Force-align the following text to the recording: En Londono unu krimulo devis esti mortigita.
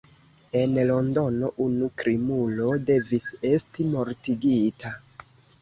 En 0.61 0.71
Londono 0.91 1.49
unu 1.67 1.91
krimulo 2.03 2.71
devis 2.89 3.29
esti 3.53 3.89
mortigita. 3.95 4.99